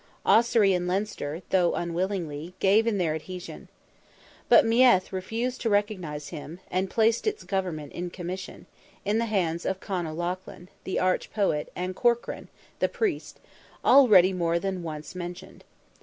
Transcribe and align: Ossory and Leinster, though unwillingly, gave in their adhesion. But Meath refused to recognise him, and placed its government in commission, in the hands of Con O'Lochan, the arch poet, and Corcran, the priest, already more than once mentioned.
Ossory 0.25 0.73
and 0.73 0.87
Leinster, 0.87 1.43
though 1.51 1.75
unwillingly, 1.75 2.55
gave 2.59 2.87
in 2.87 2.97
their 2.97 3.13
adhesion. 3.13 3.67
But 4.49 4.65
Meath 4.65 5.13
refused 5.13 5.61
to 5.61 5.69
recognise 5.69 6.29
him, 6.29 6.59
and 6.71 6.89
placed 6.89 7.27
its 7.27 7.43
government 7.43 7.93
in 7.93 8.09
commission, 8.09 8.65
in 9.05 9.19
the 9.19 9.25
hands 9.27 9.63
of 9.63 9.79
Con 9.79 10.07
O'Lochan, 10.07 10.69
the 10.85 10.97
arch 10.97 11.31
poet, 11.31 11.71
and 11.75 11.95
Corcran, 11.95 12.47
the 12.79 12.89
priest, 12.89 13.39
already 13.85 14.33
more 14.33 14.57
than 14.57 14.81
once 14.81 15.13
mentioned. 15.13 15.63